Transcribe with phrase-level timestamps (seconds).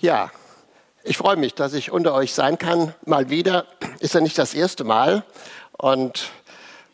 [0.00, 0.30] Ja,
[1.02, 2.94] ich freue mich, dass ich unter euch sein kann.
[3.04, 3.66] Mal wieder
[3.98, 5.24] ist ja nicht das erste Mal
[5.76, 6.30] und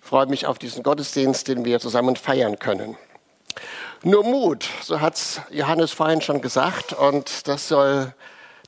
[0.00, 2.96] freue mich auf diesen Gottesdienst, den wir zusammen feiern können.
[4.04, 8.14] Nur Mut, so hat es Johannes vorhin schon gesagt, und das soll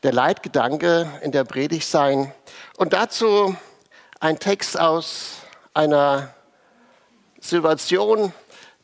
[0.02, 2.30] der Leitgedanke in der Predigt sein.
[2.76, 3.56] Und dazu
[4.20, 5.36] ein Text aus
[5.72, 6.34] einer
[7.40, 8.34] Situation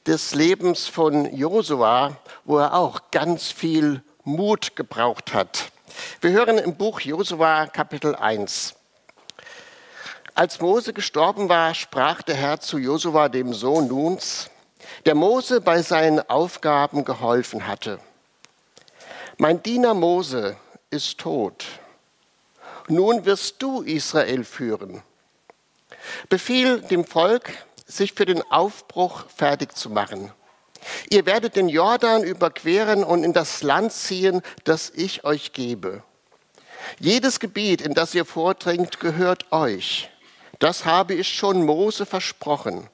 [0.07, 2.17] des Lebens von Josua,
[2.47, 5.73] wo er auch ganz viel Mut gebraucht hat.
[6.21, 8.77] Wir hören im Buch Josua Kapitel 1.
[10.37, 14.49] Als Mose gestorben war, sprach der Herr zu Josua, dem Sohn Nuns,
[15.07, 17.99] der Mose bei seinen Aufgaben geholfen hatte.
[19.39, 20.57] Mein Diener Mose
[20.91, 21.65] ist tot.
[22.87, 25.03] Nun wirst du Israel führen.
[26.29, 27.53] Befiehl dem Volk,
[27.87, 30.31] sich für den Aufbruch fertig zu machen.
[31.11, 36.03] Ihr werdet den Jordan überqueren und in das Land ziehen, das ich euch gebe.
[36.99, 40.11] Jedes Gebiet, in das ihr vordringt, gehört euch.
[40.59, 42.89] Das habe ich schon Mose versprochen.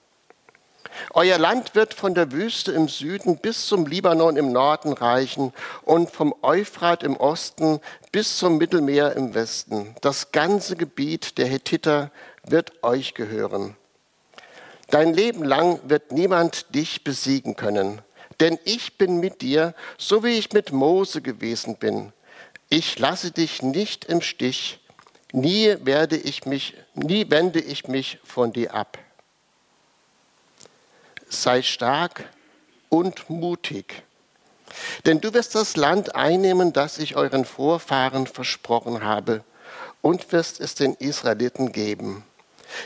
[1.15, 6.11] Euer Land wird von der Wüste im Süden bis zum Libanon im Norden reichen und
[6.11, 9.95] vom Euphrat im Osten bis zum Mittelmeer im Westen.
[10.01, 12.11] Das ganze Gebiet der Hethiter
[12.45, 13.77] wird euch gehören.
[14.91, 18.01] Dein Leben lang wird niemand dich besiegen können,
[18.41, 22.13] denn ich bin mit dir, so wie ich mit Mose gewesen bin.
[22.71, 24.81] Ich lasse dich nicht im Stich,
[25.33, 28.99] nie werde ich mich, nie wende ich mich von dir ab.
[31.29, 32.25] Sei stark
[32.89, 34.03] und mutig,
[35.05, 39.45] denn du wirst das Land einnehmen, das ich euren Vorfahren versprochen habe,
[40.01, 42.25] und wirst es den Israeliten geben.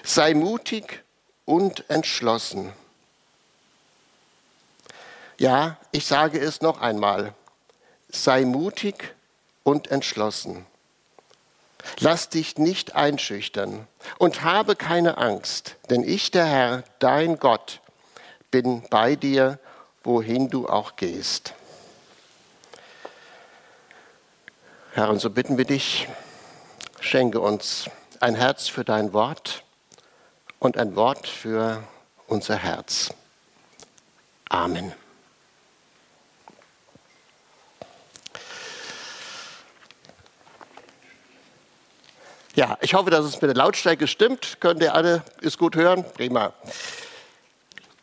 [0.03, 1.05] Sei mutig
[1.45, 2.73] und entschlossen.
[5.39, 7.35] Ja, ich sage es noch einmal.
[8.09, 9.15] Sei mutig
[9.65, 10.67] und entschlossen.
[11.99, 17.81] Lass dich nicht einschüchtern und habe keine Angst, denn ich, der Herr, dein Gott,
[18.51, 19.59] bin bei dir,
[20.05, 21.55] wohin du auch gehst.
[24.93, 26.07] Herr, und so bitten wir dich,
[27.01, 27.89] schenke uns
[28.21, 29.65] ein Herz für dein Wort
[30.63, 31.83] und ein Wort für
[32.29, 33.13] unser Herz.
[34.49, 34.93] Amen.
[42.55, 44.59] Ja, ich hoffe, dass es mit der Lautstärke stimmt.
[44.61, 46.05] Könnt ihr alle es gut hören?
[46.15, 46.53] Prima.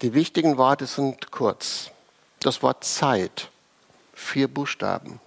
[0.00, 1.90] die wichtigen Worte sind kurz.
[2.40, 3.50] Das Wort Zeit,
[4.14, 5.20] vier Buchstaben.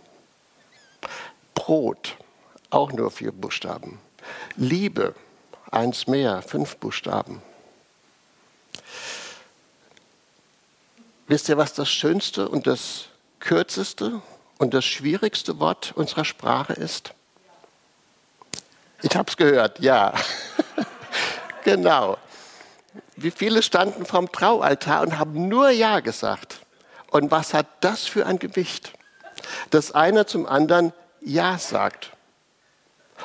[1.57, 2.18] Brot,
[2.69, 4.00] auch nur vier Buchstaben.
[4.57, 5.15] Liebe,
[5.71, 7.42] eins mehr, fünf Buchstaben.
[11.25, 13.06] Wisst ihr, was das schönste und das
[13.39, 14.21] kürzeste
[14.59, 17.15] und das schwierigste Wort unserer Sprache ist?
[19.01, 20.13] Ich habe es gehört, ja.
[21.63, 22.19] genau.
[23.15, 26.60] Wie viele standen vom Traualtar und haben nur Ja gesagt?
[27.10, 28.94] Und was hat das für ein Gewicht?
[29.71, 30.94] Dass einer zum anderen
[31.27, 32.12] Ja sagt.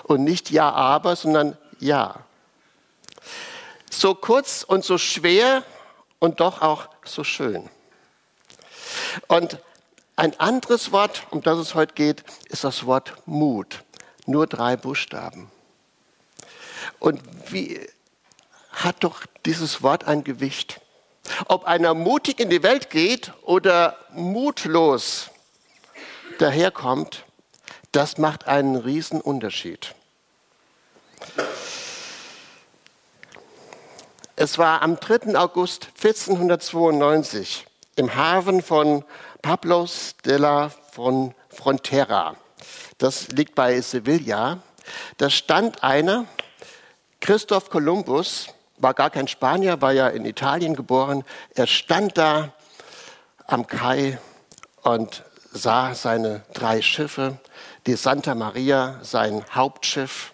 [0.05, 2.21] Und nicht Ja, aber, sondern Ja.
[3.91, 5.63] So kurz und so schwer
[6.19, 7.69] und doch auch so schön.
[9.29, 9.59] Und
[10.17, 13.85] ein anderes Wort, um das es heute geht, ist das Wort Mut.
[14.27, 15.51] Nur drei Buchstaben.
[16.99, 17.21] Und
[17.53, 17.81] wie
[18.73, 20.81] hat doch dieses Wort ein Gewicht?
[21.47, 25.31] Ob einer mutig in die Welt geht oder mutlos
[26.39, 27.25] daherkommt,
[27.93, 29.95] das macht einen riesen Unterschied.
[34.35, 35.37] Es war am 3.
[35.37, 37.67] August 1492
[37.97, 39.05] im Hafen von
[39.43, 40.71] Pablos de la
[41.51, 42.37] Frontera.
[42.99, 44.59] Das liegt bei Sevilla.
[45.19, 46.25] Da stand einer,
[47.21, 48.49] Christoph Kolumbus,
[48.79, 51.25] war gar kein Spanier, war ja in Italien geboren.
[51.55, 52.53] Er stand da
[53.47, 54.19] am Kai
[54.83, 57.39] und sah seine drei Schiffe,
[57.87, 60.33] die Santa Maria, sein Hauptschiff.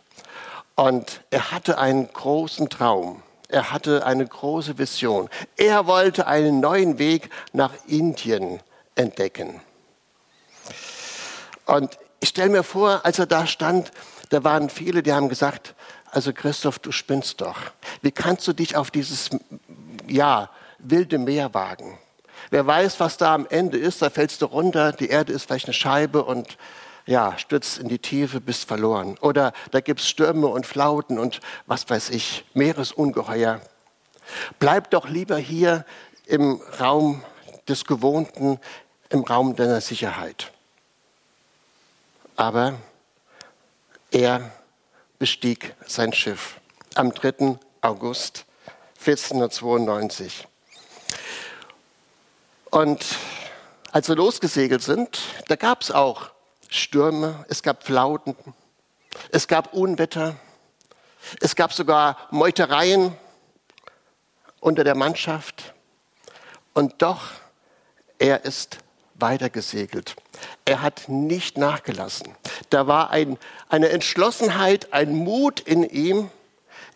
[0.75, 3.23] Und er hatte einen großen Traum.
[3.49, 5.29] Er hatte eine große Vision.
[5.57, 8.61] Er wollte einen neuen Weg nach Indien
[8.95, 9.61] entdecken.
[11.65, 13.91] Und ich stelle mir vor, als er da stand,
[14.29, 15.75] da waren viele, die haben gesagt,
[16.11, 17.59] also Christoph, du spinnst doch.
[18.03, 19.31] Wie kannst du dich auf dieses,
[20.07, 21.99] ja, wilde Meer wagen?
[22.51, 25.67] Wer weiß, was da am Ende ist, da fällst du runter, die Erde ist vielleicht
[25.67, 26.57] eine Scheibe und
[27.09, 29.17] ja, stürzt in die Tiefe, bist verloren.
[29.23, 33.63] Oder da gibt es Stürme und Flauten und was weiß ich, Meeresungeheuer.
[34.59, 35.87] Bleib doch lieber hier
[36.27, 37.25] im Raum
[37.67, 38.61] des Gewohnten,
[39.09, 40.53] im Raum deiner Sicherheit.
[42.37, 42.75] Aber
[44.11, 44.51] er
[45.19, 46.61] bestieg sein Schiff
[46.95, 47.59] am 3.
[47.81, 48.45] August
[48.99, 50.47] 1492.
[52.71, 53.03] Und
[53.93, 56.33] als wir losgesegelt sind, da gab es auch
[56.69, 58.37] Stürme, es gab Flauten,
[59.31, 60.37] es gab Unwetter,
[61.41, 63.17] es gab sogar Meutereien
[64.61, 65.75] unter der Mannschaft.
[66.75, 67.33] Und doch,
[68.19, 68.79] er ist
[69.15, 70.17] weitergesegelt.
[70.65, 72.35] Er hat nicht nachgelassen.
[72.71, 73.39] Da war ein,
[73.69, 76.31] eine Entschlossenheit, ein Mut in ihm.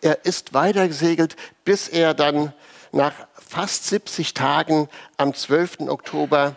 [0.01, 1.35] Er ist weitergesegelt,
[1.65, 2.53] bis er dann
[2.91, 5.81] nach fast 70 Tagen am 12.
[5.87, 6.55] Oktober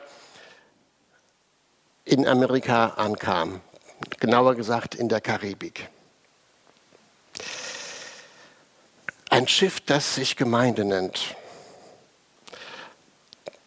[2.06, 3.60] in Amerika ankam.
[4.20, 5.88] Genauer gesagt in der Karibik.
[9.28, 11.34] Ein Schiff, das sich Gemeinde nennt.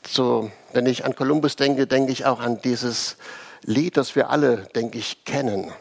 [0.07, 3.17] So, wenn ich an Kolumbus denke, denke ich auch an dieses
[3.63, 5.71] Lied, das wir alle, denke ich, kennen.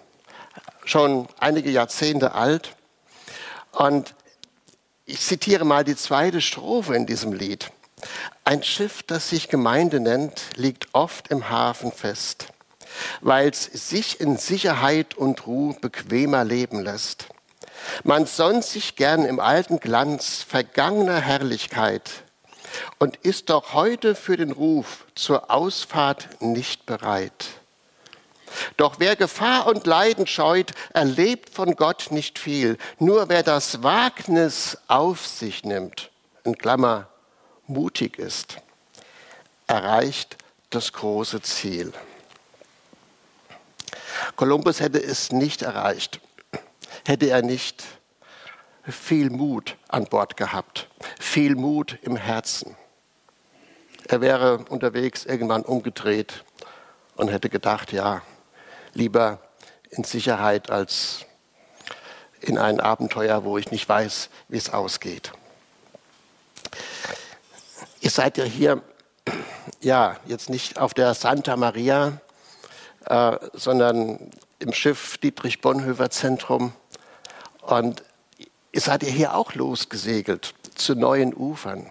[0.85, 2.75] Schon einige Jahrzehnte alt.
[3.71, 4.15] Und
[5.07, 7.71] ich zitiere mal die zweite Strophe in diesem Lied.
[8.45, 12.49] Ein Schiff, das sich Gemeinde nennt, liegt oft im Hafen fest,
[13.21, 17.27] weil es sich in Sicherheit und Ruhe bequemer leben lässt.
[18.05, 22.11] Man sonnt sich gern im alten Glanz vergangener Herrlichkeit
[22.99, 27.47] und ist doch heute für den Ruf zur Ausfahrt nicht bereit.
[28.77, 32.79] Doch wer Gefahr und Leiden scheut, erlebt von Gott nicht viel.
[32.99, 36.11] Nur wer das Wagnis auf sich nimmt,
[36.45, 37.09] in Klammer
[37.69, 38.59] mutig ist,
[39.67, 40.37] erreicht
[40.71, 41.93] das große Ziel.
[44.37, 46.21] Kolumbus hätte es nicht erreicht,
[47.07, 47.85] hätte er nicht
[48.85, 52.77] viel Mut an Bord gehabt, viel Mut im Herzen.
[54.09, 56.45] Er wäre unterwegs irgendwann umgedreht
[57.17, 58.23] und hätte gedacht, ja,
[58.95, 59.41] lieber
[59.91, 61.27] in Sicherheit als
[62.41, 65.33] in ein Abenteuer, wo ich nicht weiß, wie es ausgeht.
[68.01, 68.83] Ihr seid ja hier,
[69.81, 72.21] ja, jetzt nicht auf der Santa Maria,
[73.07, 76.73] äh, sondern im Schiff Dietrich Bonhoeffer Zentrum.
[77.63, 78.03] Und
[78.71, 81.91] ihr seid ja hier auch losgesegelt zu neuen Ufern.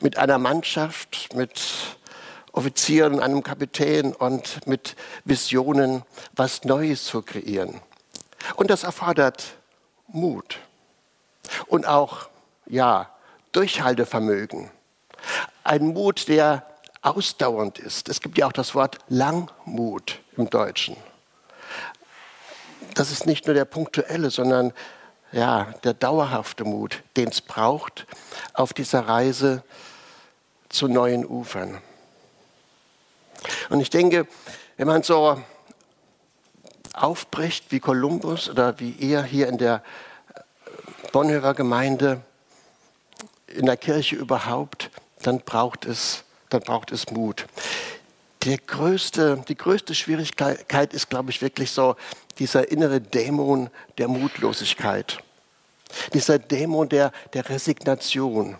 [0.00, 1.60] Mit einer Mannschaft, mit
[2.52, 6.02] Offizieren, einem Kapitän und mit Visionen,
[6.34, 7.80] was Neues zu kreieren.
[8.56, 9.54] Und das erfordert
[10.08, 10.58] Mut
[11.66, 12.30] und auch,
[12.66, 13.10] ja,
[13.52, 14.70] Durchhaltevermögen.
[15.64, 16.66] Ein Mut, der
[17.02, 18.08] ausdauernd ist.
[18.08, 20.96] Es gibt ja auch das Wort Langmut im Deutschen.
[22.94, 24.72] das ist nicht nur der punktuelle, sondern
[25.30, 28.06] ja, der dauerhafte Mut, den es braucht
[28.54, 29.62] auf dieser Reise
[30.68, 31.80] zu neuen Ufern.
[33.68, 34.26] Und ich denke,
[34.76, 35.40] wenn man so
[36.94, 39.82] aufbricht wie Kolumbus oder wie ihr hier in der
[41.12, 42.20] Bonhoeffer Gemeinde,
[43.46, 44.90] in der Kirche überhaupt,
[45.28, 47.44] dann braucht es, dann braucht es Mut.
[48.66, 51.96] Größte, die größte Schwierigkeit ist, glaube ich, wirklich so
[52.38, 53.68] dieser innere Dämon
[53.98, 55.18] der Mutlosigkeit.
[56.14, 58.56] Dieser Dämon der, der Resignation,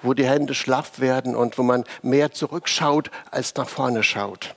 [0.00, 4.54] wo die Hände schlaff werden und wo man mehr zurückschaut als nach vorne schaut.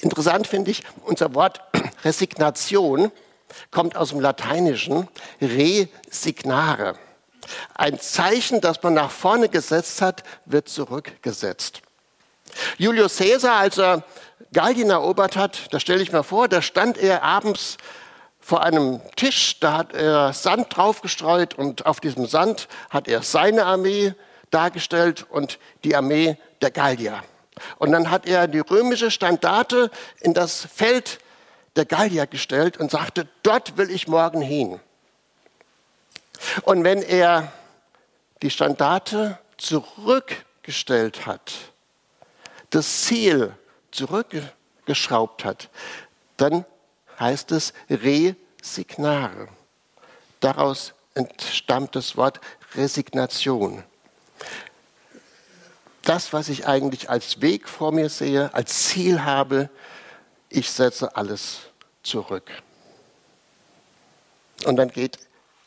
[0.00, 1.60] Interessant finde ich, unser Wort
[2.04, 3.12] Resignation
[3.70, 5.06] kommt aus dem Lateinischen
[5.40, 6.96] resignare.
[7.74, 11.82] Ein Zeichen, das man nach vorne gesetzt hat, wird zurückgesetzt.
[12.76, 14.02] Julius Caesar, als er
[14.52, 17.76] Gallien erobert hat, da stelle ich mir vor, da stand er abends
[18.40, 23.64] vor einem Tisch, da hat er Sand draufgestreut und auf diesem Sand hat er seine
[23.66, 24.14] Armee
[24.50, 27.22] dargestellt und die Armee der Gallier.
[27.78, 29.90] Und dann hat er die römische Standarte
[30.20, 31.18] in das Feld
[31.76, 34.80] der Gallier gestellt und sagte, dort will ich morgen hin.
[36.62, 37.52] Und wenn er
[38.42, 41.52] die Standarte zurückgestellt hat,
[42.70, 43.54] das Ziel
[43.90, 45.70] zurückgeschraubt hat,
[46.36, 46.64] dann
[47.18, 49.48] heißt es resignare.
[50.40, 52.40] Daraus entstammt das Wort
[52.74, 53.82] Resignation.
[56.02, 59.68] Das, was ich eigentlich als Weg vor mir sehe, als Ziel habe,
[60.48, 61.60] ich setze alles
[62.02, 62.50] zurück.
[64.64, 65.18] Und dann geht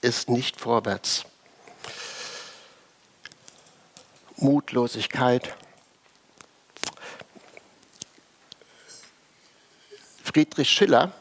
[0.01, 1.25] es nicht vorwärts.
[4.37, 5.55] Mutlosigkeit.
[10.23, 11.11] Friedrich Schiller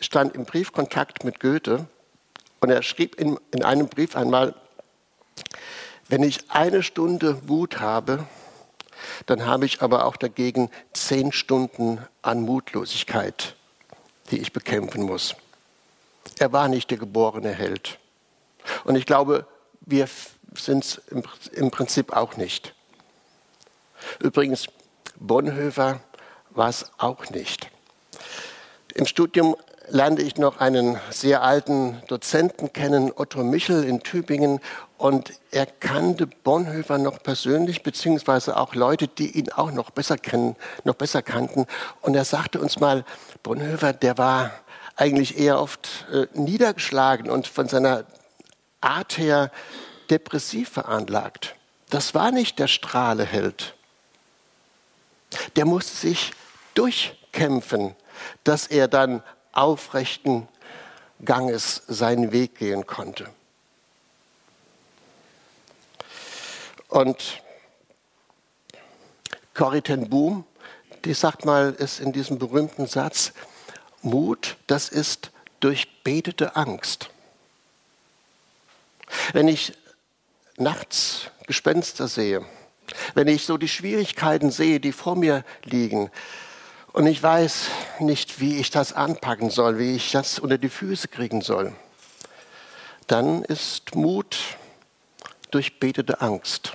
[0.00, 1.86] stand im Briefkontakt mit Goethe
[2.60, 4.54] und er schrieb in, in einem Brief einmal,
[6.08, 8.26] wenn ich eine Stunde Mut habe,
[9.26, 13.56] dann habe ich aber auch dagegen zehn Stunden an Mutlosigkeit,
[14.30, 15.36] die ich bekämpfen muss.
[16.38, 17.98] Er war nicht der geborene Held.
[18.84, 19.46] Und ich glaube,
[19.80, 20.08] wir
[20.54, 22.74] sind es im, im Prinzip auch nicht.
[24.20, 24.66] Übrigens,
[25.16, 26.00] Bonhoeffer
[26.50, 27.70] war es auch nicht.
[28.94, 29.56] Im Studium
[29.90, 34.60] lernte ich noch einen sehr alten Dozenten kennen, Otto Michel in Tübingen.
[34.96, 40.56] Und er kannte Bonhoeffer noch persönlich, beziehungsweise auch Leute, die ihn auch noch besser kennen,
[40.84, 41.66] noch besser kannten.
[42.00, 43.04] Und er sagte uns mal,
[43.42, 44.50] Bonhoeffer, der war
[44.98, 48.04] eigentlich eher oft äh, niedergeschlagen und von seiner
[48.80, 49.50] Art her
[50.10, 51.54] depressiv veranlagt.
[51.88, 53.74] Das war nicht der Strahleheld.
[55.56, 56.32] Der musste sich
[56.74, 57.94] durchkämpfen,
[58.42, 60.48] dass er dann aufrechten
[61.24, 63.28] Ganges seinen Weg gehen konnte.
[66.88, 67.42] Und
[69.54, 70.44] Corrie ten Boom,
[71.04, 73.32] die sagt mal, ist in diesem berühmten Satz,
[74.02, 77.10] Mut, das ist durchbetete Angst.
[79.32, 79.72] Wenn ich
[80.56, 82.44] nachts Gespenster sehe,
[83.14, 86.10] wenn ich so die Schwierigkeiten sehe, die vor mir liegen,
[86.92, 87.68] und ich weiß
[88.00, 91.72] nicht, wie ich das anpacken soll, wie ich das unter die Füße kriegen soll,
[93.06, 94.38] dann ist Mut
[95.50, 96.72] durchbetete Angst.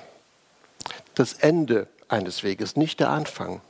[1.16, 3.62] Das Ende eines Weges, nicht der Anfang.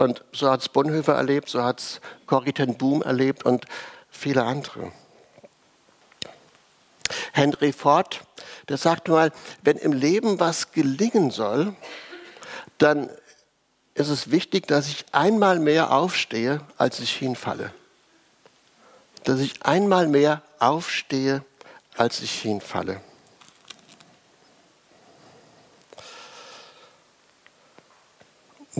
[0.00, 3.66] Und so hat es Bonhoeffer erlebt, so hat es Corrie ten Boom erlebt und
[4.08, 4.92] viele andere.
[7.32, 8.22] Henry Ford,
[8.70, 9.30] der sagte mal,
[9.60, 11.74] wenn im Leben was gelingen soll,
[12.78, 13.10] dann
[13.92, 17.70] ist es wichtig, dass ich einmal mehr aufstehe, als ich hinfalle.
[19.24, 21.44] Dass ich einmal mehr aufstehe,
[21.98, 23.02] als ich hinfalle.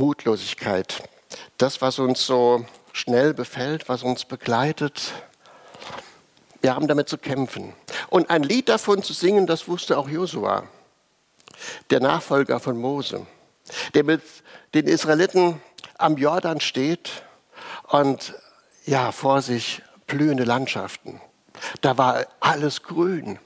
[0.01, 1.03] Mutlosigkeit.
[1.59, 5.13] Das, was uns so schnell befällt, was uns begleitet,
[6.63, 7.75] wir haben damit zu kämpfen.
[8.09, 10.65] Und ein Lied davon zu singen, das wusste auch Josua,
[11.91, 13.27] der Nachfolger von Mose,
[13.93, 14.23] der mit
[14.73, 15.61] den Israeliten
[15.99, 17.23] am Jordan steht
[17.89, 18.35] und
[18.87, 21.21] ja, vor sich blühende Landschaften.
[21.83, 23.39] Da war alles grün.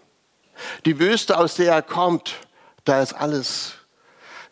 [0.84, 2.37] Die Wüste, aus der er kommt,
[2.84, 3.75] da ist alles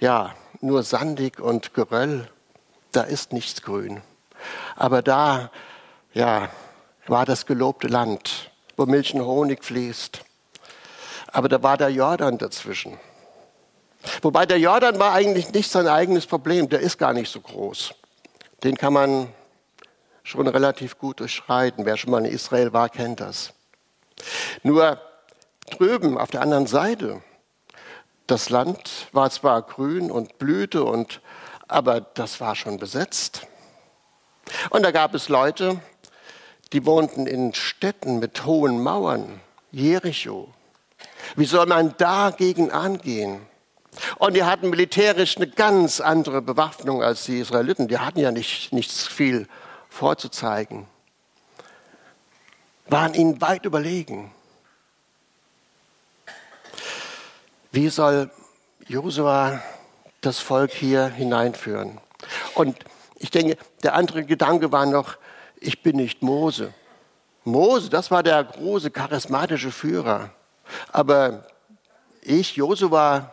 [0.01, 2.29] ja, nur sandig und Geröll.
[2.93, 4.03] Da ist nichts grün.
[4.77, 5.51] Aber da
[6.15, 6.49] ja,
[7.07, 10.25] war das gelobte Land, wo Milch und Honig fließt.
[11.29, 12.99] Aber da war der Jordan dazwischen.
[14.21, 17.95] Wobei der Jordan war eigentlich nicht sein eigenes Problem, der ist gar nicht so groß.
[18.65, 19.33] den kann man
[20.23, 21.85] schon relativ gut durchschreiten.
[21.85, 23.53] Wer schon mal in Israel war, kennt das.
[24.63, 25.01] Nur
[25.71, 27.23] drüben auf der anderen Seite,
[28.27, 31.21] das Land war zwar grün und blühte, und,
[31.69, 33.47] aber das war schon besetzt.
[34.71, 35.81] Und da gab es Leute,
[36.73, 40.49] die wohnten in Städten mit hohen Mauern, Jericho.
[41.37, 43.41] Wie soll man dagegen angehen?
[44.19, 47.89] Und die hatten militärisch eine ganz andere Bewaffnung als die Israeliten.
[47.89, 49.47] Die hatten ja nicht, nichts viel
[49.91, 50.87] vorzuzeigen.
[52.87, 54.33] Waren ihnen weit überlegen.
[57.75, 58.31] Wie soll
[58.87, 59.63] Josua
[60.21, 61.99] das Volk hier hineinführen?
[62.55, 62.77] Und
[63.17, 65.17] ich denke, der andere Gedanke war noch,
[65.59, 66.75] ich bin nicht Mose.
[67.45, 70.33] Mose, das war der große charismatische Führer.
[70.93, 71.47] Aber
[72.21, 73.33] ich, Josua,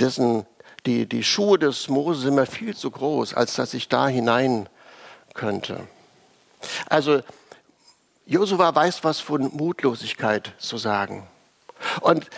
[0.00, 0.46] dessen,
[0.86, 4.70] die, die Schuhe des Mose sind mir viel zu groß, als dass ich da hinein
[5.34, 5.86] könnte.
[6.88, 7.20] Also,
[8.24, 11.28] Josua weiß was von Mutlosigkeit zu sagen.
[12.00, 12.28] Und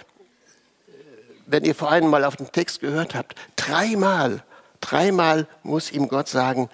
[1.46, 4.42] wenn ihr vor allem mal auf den Text gehört habt, dreimal,
[4.80, 6.70] dreimal muss ihm Gott sagen,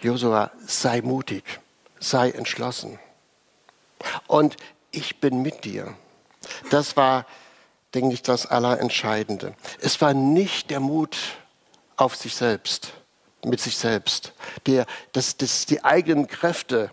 [0.00, 1.44] Josua, sei mutig,
[1.98, 2.98] sei entschlossen.
[4.26, 4.56] Und
[4.90, 5.94] ich bin mit dir.
[6.70, 7.26] Das war,
[7.94, 9.54] denke ich, das Allerentscheidende.
[9.80, 11.16] Es war nicht der Mut
[11.96, 12.92] auf sich selbst,
[13.44, 14.32] mit sich selbst,
[14.66, 16.90] der, dass, dass die eigenen Kräfte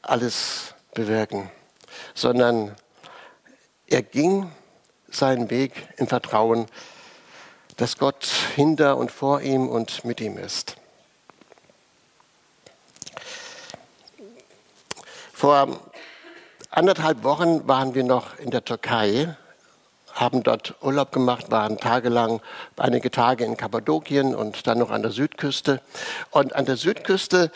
[0.00, 1.50] alles bewirken,
[2.14, 2.74] sondern
[3.92, 4.50] er ging
[5.10, 6.66] seinen Weg im Vertrauen,
[7.76, 10.76] dass Gott hinter und vor ihm und mit ihm ist.
[15.34, 15.78] Vor
[16.70, 19.36] anderthalb Wochen waren wir noch in der Türkei,
[20.14, 22.40] haben dort Urlaub gemacht, waren tagelang,
[22.76, 25.82] einige Tage in Kappadokien und dann noch an der Südküste.
[26.30, 27.50] Und an der Südküste,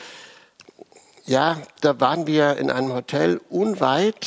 [1.24, 4.26] ja, da waren wir in einem Hotel unweit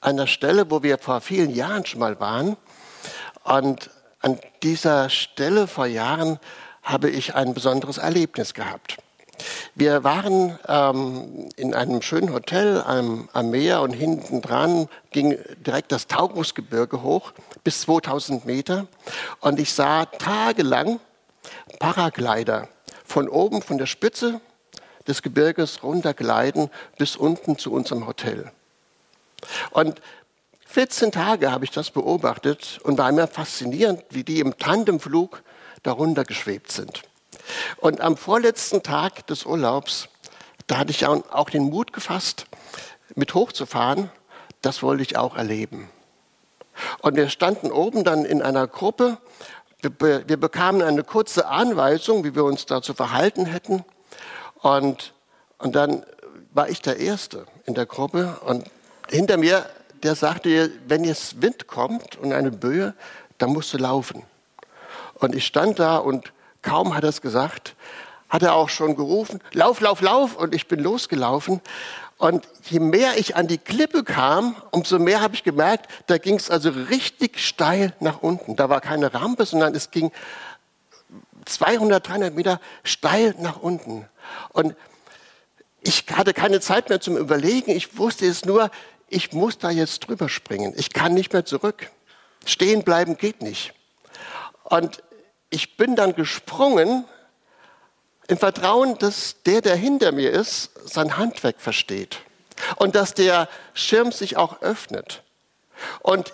[0.00, 2.56] einer Stelle, wo wir vor vielen Jahren schon mal waren.
[3.44, 6.38] Und an dieser Stelle vor Jahren
[6.82, 8.98] habe ich ein besonderes Erlebnis gehabt.
[9.74, 15.92] Wir waren ähm, in einem schönen Hotel am, am Meer und hinten dran ging direkt
[15.92, 17.32] das Taurusgebirge hoch
[17.64, 18.86] bis 2000 Meter.
[19.40, 21.00] Und ich sah tagelang
[21.78, 22.68] Paraglider
[23.04, 24.40] von oben, von der Spitze
[25.08, 28.52] des Gebirges runtergleiten bis unten zu unserem Hotel.
[29.70, 30.00] Und
[30.66, 35.42] 14 Tage habe ich das beobachtet und war immer faszinierend, wie die im Tandemflug
[35.82, 37.02] darunter geschwebt sind.
[37.78, 40.08] Und am vorletzten Tag des Urlaubs,
[40.66, 42.46] da hatte ich auch den Mut gefasst,
[43.16, 44.10] mit hochzufahren.
[44.62, 45.90] Das wollte ich auch erleben.
[47.00, 49.18] Und wir standen oben dann in einer Gruppe.
[49.82, 53.84] Wir, wir bekamen eine kurze Anweisung, wie wir uns da zu verhalten hätten.
[54.62, 55.14] Und,
[55.58, 56.04] und dann
[56.52, 58.38] war ich der Erste in der Gruppe.
[58.44, 58.70] Und
[59.10, 59.66] hinter mir,
[60.02, 62.94] der sagte, wenn jetzt Wind kommt und eine Böe,
[63.38, 64.22] dann musst du laufen.
[65.14, 67.74] Und ich stand da und Kaum hat er es gesagt,
[68.28, 71.60] hat er auch schon gerufen, lauf, lauf, lauf, und ich bin losgelaufen.
[72.18, 76.36] Und je mehr ich an die Klippe kam, umso mehr habe ich gemerkt, da ging
[76.36, 78.56] es also richtig steil nach unten.
[78.56, 80.12] Da war keine Rampe, sondern es ging
[81.46, 84.06] 200, 300 Meter steil nach unten.
[84.50, 84.74] Und
[85.80, 87.70] ich hatte keine Zeit mehr zum Überlegen.
[87.70, 88.70] Ich wusste es nur,
[89.10, 90.72] ich muss da jetzt drüber springen.
[90.76, 91.90] Ich kann nicht mehr zurück.
[92.46, 93.74] Stehen bleiben geht nicht.
[94.64, 95.02] Und
[95.50, 97.04] ich bin dann gesprungen
[98.28, 102.20] im Vertrauen, dass der, der hinter mir ist, sein Handwerk versteht
[102.76, 105.22] und dass der Schirm sich auch öffnet.
[106.00, 106.32] Und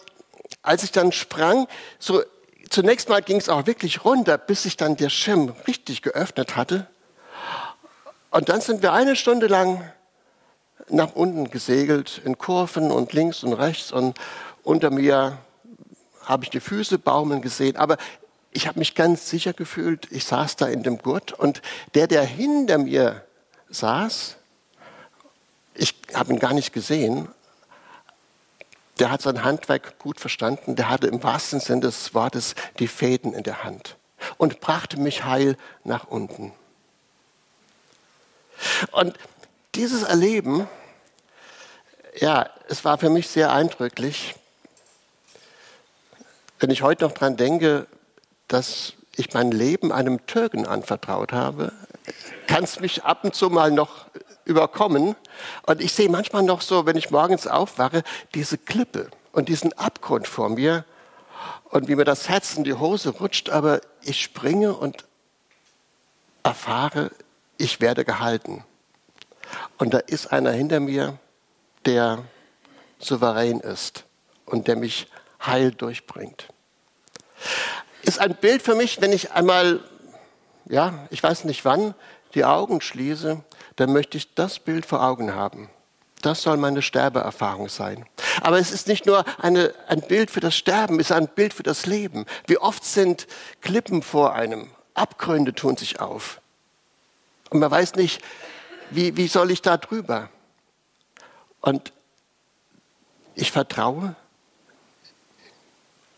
[0.63, 1.67] als ich dann sprang,
[1.99, 2.23] so
[2.69, 6.87] zunächst mal ging es auch wirklich runter, bis sich dann der Schirm richtig geöffnet hatte.
[8.31, 9.91] Und dann sind wir eine Stunde lang
[10.89, 13.93] nach unten gesegelt, in Kurven und links und rechts.
[13.93, 14.19] Und
[14.63, 15.39] unter mir
[16.25, 17.77] habe ich die Füße baumeln gesehen.
[17.77, 17.97] Aber
[18.53, 21.63] ich habe mich ganz sicher gefühlt, ich saß da in dem Gurt und
[21.95, 23.23] der, der hinter mir
[23.69, 24.37] saß,
[25.75, 27.29] ich habe ihn gar nicht gesehen,
[28.99, 33.35] der hat sein Handwerk gut verstanden, der hatte im wahrsten Sinne des Wortes die Fäden
[33.35, 33.97] in der Hand
[34.39, 36.53] und brachte mich heil nach unten.
[38.93, 39.19] Und
[39.77, 40.67] dieses Erleben,
[42.19, 44.35] ja, es war für mich sehr eindrücklich.
[46.59, 47.87] Wenn ich heute noch daran denke,
[48.49, 51.73] dass ich mein Leben einem Türken anvertraut habe,
[52.47, 54.07] kann es mich ab und zu mal noch
[54.47, 55.15] überkommen.
[55.67, 58.03] Und ich sehe manchmal noch so, wenn ich morgens aufwache,
[58.35, 60.85] diese Klippe und diesen Abgrund vor mir
[61.65, 65.05] und wie mir das Herz in die Hose rutscht, aber ich springe und
[66.43, 67.11] erfahre,
[67.59, 68.65] ich werde gehalten.
[69.79, 71.19] Und da ist einer hinter mir,
[71.85, 72.25] der
[72.99, 74.05] souverän ist
[74.45, 75.09] und der mich
[75.45, 76.49] heil durchbringt.
[78.03, 79.81] Ist ein Bild für mich, wenn ich einmal,
[80.67, 81.95] ja, ich weiß nicht wann,
[82.35, 83.43] die Augen schließe,
[83.77, 85.69] dann möchte ich das Bild vor Augen haben.
[86.23, 88.07] Das soll meine Sterbeerfahrung sein.
[88.41, 91.53] Aber es ist nicht nur eine, ein Bild für das Sterben, es ist ein Bild
[91.55, 92.27] für das Leben.
[92.47, 93.27] Wie oft sind
[93.61, 96.41] Klippen vor einem, Abgründe tun sich auf.
[97.51, 98.23] Und man weiß nicht,
[98.91, 100.29] wie, wie soll ich da drüber?
[101.61, 101.93] Und
[103.35, 104.15] ich vertraue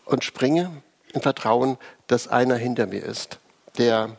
[0.05, 0.81] und springe
[1.13, 1.77] im Vertrauen,
[2.07, 3.39] dass einer hinter mir ist,
[3.77, 4.15] der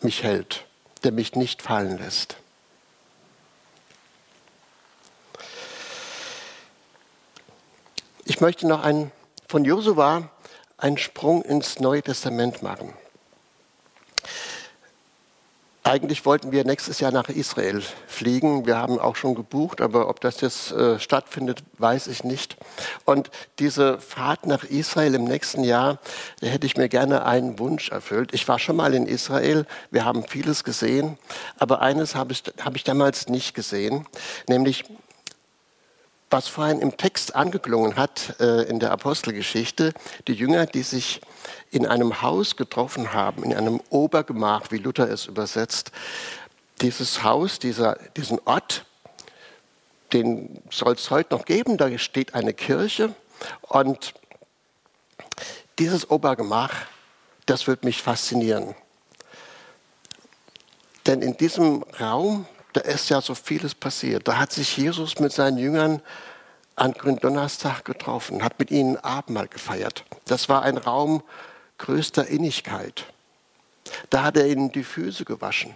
[0.00, 0.64] mich hält,
[1.04, 2.36] der mich nicht fallen lässt.
[8.24, 9.12] Ich möchte noch einen,
[9.48, 10.30] von Josua
[10.78, 12.92] einen Sprung ins Neue Testament machen.
[15.86, 18.66] Eigentlich wollten wir nächstes Jahr nach Israel fliegen.
[18.66, 22.56] Wir haben auch schon gebucht, aber ob das jetzt äh, stattfindet, weiß ich nicht.
[23.04, 26.00] Und diese Fahrt nach Israel im nächsten Jahr,
[26.40, 28.34] da hätte ich mir gerne einen Wunsch erfüllt.
[28.34, 31.18] Ich war schon mal in Israel, wir haben vieles gesehen,
[31.56, 34.08] aber eines habe ich, hab ich damals nicht gesehen,
[34.48, 34.86] nämlich
[36.30, 39.92] was vorhin im Text angeklungen hat äh, in der Apostelgeschichte,
[40.26, 41.20] die Jünger, die sich
[41.70, 45.92] in einem Haus getroffen haben, in einem Obergemach, wie Luther es übersetzt.
[46.80, 48.84] Dieses Haus, dieser, diesen Ort,
[50.12, 51.76] den soll es heute noch geben.
[51.76, 53.14] Da steht eine Kirche
[53.62, 54.14] und
[55.78, 56.72] dieses Obergemach,
[57.46, 58.74] das wird mich faszinieren.
[61.06, 64.26] Denn in diesem Raum, da ist ja so vieles passiert.
[64.26, 66.02] Da hat sich Jesus mit seinen Jüngern
[66.76, 70.04] an Gründonnerstag getroffen, hat mit ihnen Abendmahl gefeiert.
[70.26, 71.22] Das war ein Raum,
[71.78, 73.06] größter Innigkeit.
[74.10, 75.74] Da hat er ihnen die Füße gewaschen.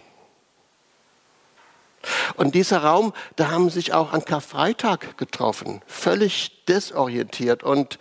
[2.36, 7.98] Und dieser Raum, da haben sich auch an Karfreitag getroffen, völlig desorientiert und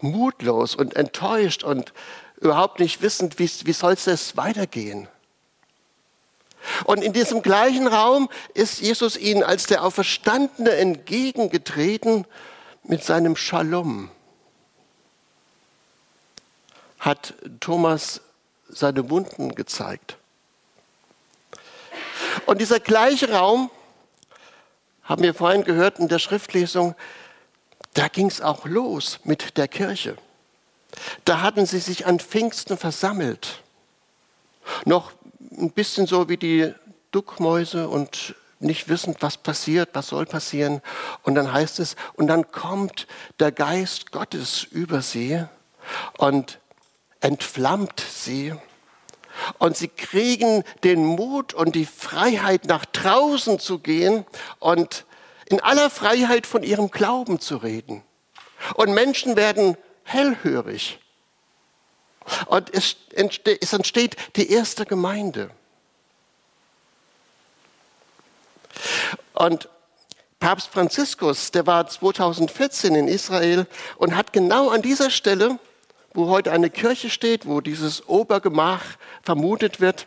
[0.00, 1.92] mutlos und enttäuscht und
[2.40, 5.08] überhaupt nicht wissend, wie, wie soll es weitergehen.
[6.84, 12.26] Und in diesem gleichen Raum ist Jesus ihnen als der Auferstandene entgegengetreten
[12.84, 14.10] mit seinem Shalom,
[16.98, 18.20] hat Thomas
[18.68, 20.16] seine Wunden gezeigt.
[22.46, 23.70] Und dieser gleiche Raum,
[25.02, 26.94] haben wir vorhin gehört in der Schriftlesung,
[27.94, 30.16] da ging es auch los mit der Kirche.
[31.24, 33.62] Da hatten sie sich an Pfingsten versammelt.
[34.84, 35.12] Noch
[35.58, 36.72] ein bisschen so wie die
[37.10, 40.80] Duckmäuse und nicht wissend, was passiert, was soll passieren.
[41.22, 43.06] Und dann heißt es, und dann kommt
[43.38, 45.44] der Geist Gottes über sie
[46.18, 46.58] und
[47.20, 48.54] entflammt sie
[49.58, 54.24] und sie kriegen den Mut und die Freiheit, nach draußen zu gehen
[54.58, 55.04] und
[55.46, 58.02] in aller Freiheit von ihrem Glauben zu reden.
[58.74, 60.98] Und Menschen werden hellhörig.
[62.46, 65.50] Und es entsteht, es entsteht die erste Gemeinde.
[69.34, 69.68] Und
[70.38, 75.58] Papst Franziskus, der war 2014 in Israel und hat genau an dieser Stelle
[76.16, 78.82] wo heute eine Kirche steht, wo dieses Obergemach
[79.22, 80.06] vermutet wird,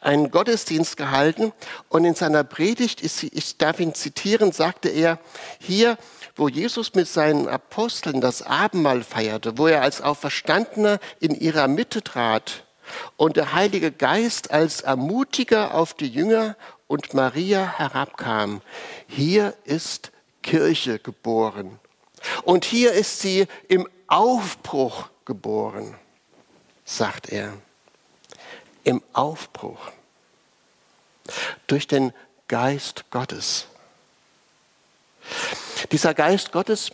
[0.00, 1.52] einen Gottesdienst gehalten.
[1.88, 5.18] Und in seiner Predigt, ich darf ihn zitieren, sagte er,
[5.58, 5.96] hier,
[6.36, 12.02] wo Jesus mit seinen Aposteln das Abendmahl feierte, wo er als Auferstandener in ihrer Mitte
[12.02, 12.64] trat
[13.16, 18.60] und der Heilige Geist als Ermutiger auf die Jünger und Maria herabkam,
[19.06, 21.78] hier ist Kirche geboren.
[22.44, 25.94] Und hier ist sie im Aufbruch geboren,
[26.84, 27.52] sagt er,
[28.84, 29.80] im Aufbruch
[31.66, 32.12] durch den
[32.48, 33.66] Geist Gottes.
[35.90, 36.92] Dieser Geist Gottes,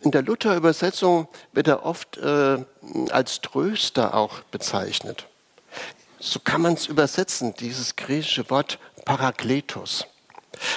[0.00, 2.58] in der Luther-Übersetzung wird er oft äh,
[3.10, 5.26] als Tröster auch bezeichnet.
[6.18, 10.06] So kann man es übersetzen, dieses griechische Wort Parakletos.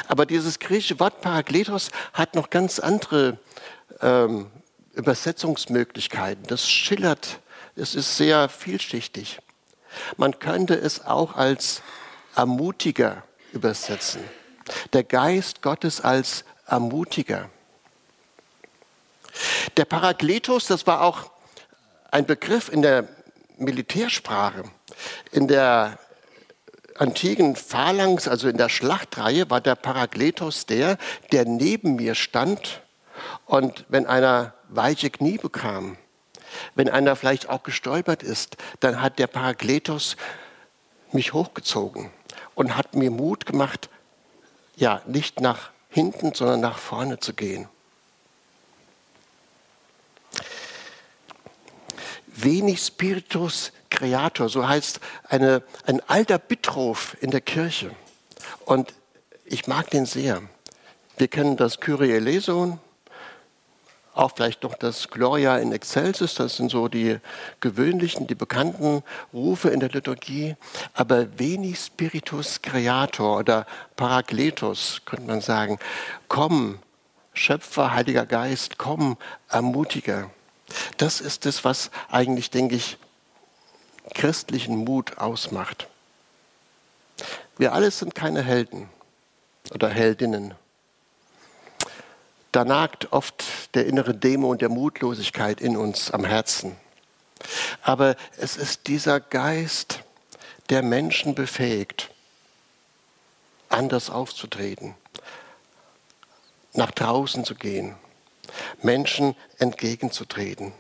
[0.08, 3.38] Aber dieses griechische Wort Parakletos hat noch ganz andere
[4.02, 4.48] ähm,
[4.94, 6.46] Übersetzungsmöglichkeiten.
[6.48, 7.40] Das schillert,
[7.76, 9.40] es ist sehr vielschichtig.
[10.18, 11.82] Man könnte es auch als
[12.36, 14.22] Ermutiger übersetzen.
[14.94, 17.50] Der Geist Gottes als Ermutiger.
[19.78, 21.32] Der Parakletos, das war auch
[22.12, 23.08] ein Begriff in der
[23.58, 24.64] Militärsprache.
[25.32, 26.00] In der
[26.98, 30.98] antiken Phalanx, also in der Schlachtreihe, war der Parakletos der,
[31.32, 32.82] der neben mir stand
[33.46, 35.98] und wenn einer weiche Knie bekam,
[36.76, 40.18] wenn einer vielleicht auch gestolpert ist, dann hat der Parakletos
[41.12, 42.12] mich hochgezogen
[42.56, 43.90] und hat mir Mut gemacht,
[44.76, 47.68] ja, nicht nach hinten, sondern nach vorne zu gehen.
[52.28, 57.90] Wenig Spiritus Creator, so heißt eine, ein alter Bittruf in der Kirche.
[58.66, 58.94] Und
[59.44, 60.44] ich mag den sehr.
[61.18, 62.80] Wir kennen das Kyrie eleison,
[64.18, 67.20] auch vielleicht noch das Gloria in Excelsis, das sind so die
[67.60, 69.04] gewöhnlichen, die bekannten
[69.34, 70.56] Rufe in der Liturgie,
[70.94, 75.78] aber wenig Spiritus Creator oder Parakletos, könnte man sagen.
[76.28, 76.80] Komm,
[77.34, 79.18] Schöpfer, Heiliger Geist, komm,
[79.50, 80.32] Ermutiger.
[80.98, 82.98] Das ist es, was eigentlich, denke ich,
[84.14, 85.88] christlichen Mut ausmacht.
[87.58, 88.90] Wir alle sind keine Helden
[89.74, 90.56] oder Heldinnen.
[92.58, 96.76] Da nagt oft der innere Dämon der Mutlosigkeit in uns am Herzen.
[97.84, 100.00] Aber es ist dieser Geist,
[100.72, 102.10] der Menschen befähigt,
[103.70, 104.96] anders aufzutreten,
[106.74, 107.96] nach draußen zu gehen,
[108.82, 110.74] Menschen entgegenzutreten.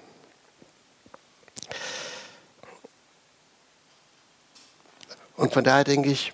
[5.36, 6.34] Und von daher denke ich,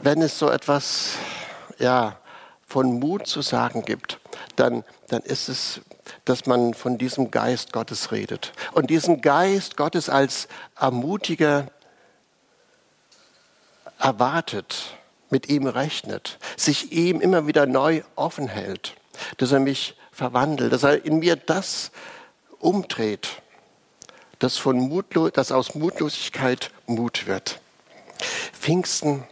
[0.00, 1.16] wenn es so etwas
[1.78, 2.16] ja,
[2.72, 4.18] von Mut zu sagen gibt,
[4.56, 5.82] dann, dann ist es,
[6.24, 8.52] dass man von diesem Geist Gottes redet.
[8.72, 10.48] Und diesen Geist Gottes als
[10.80, 11.66] Ermutiger
[13.98, 14.96] erwartet,
[15.28, 18.94] mit ihm rechnet, sich ihm immer wieder neu offen hält,
[19.36, 21.90] dass er mich verwandelt, dass er in mir das
[22.58, 23.42] umdreht,
[24.38, 27.60] das, von Mutlo das aus Mutlosigkeit Mut wird.
[28.58, 29.24] Pfingsten,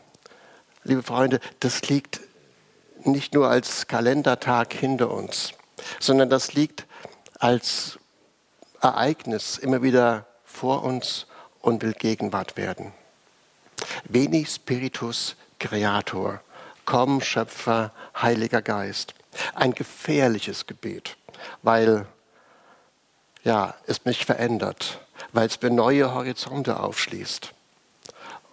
[0.84, 2.20] liebe Freunde, das liegt
[3.06, 5.52] nicht nur als Kalendertag hinter uns,
[5.98, 6.86] sondern das liegt
[7.38, 7.98] als
[8.80, 11.26] Ereignis immer wieder vor uns
[11.60, 12.92] und will Gegenwart werden.
[14.04, 16.40] Veni Spiritus Creator,
[16.84, 19.14] komm Schöpfer, Heiliger Geist.
[19.54, 21.16] Ein gefährliches Gebet,
[21.62, 22.06] weil
[23.44, 25.00] ja, es mich verändert,
[25.32, 27.52] weil es mir neue Horizonte aufschließt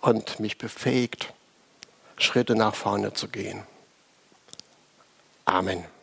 [0.01, 1.33] und mich befähigt,
[2.17, 3.63] Schritte nach vorne zu gehen.
[5.47, 5.96] Amen.